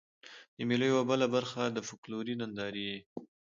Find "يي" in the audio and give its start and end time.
2.89-2.97